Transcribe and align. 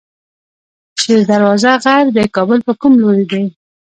شیر 1.01 1.21
دروازه 1.31 1.71
غر 1.83 2.05
د 2.17 2.19
کابل 2.35 2.59
په 2.67 2.73
کوم 2.81 2.93
لوري 3.01 3.25
دی؟ 3.31 3.43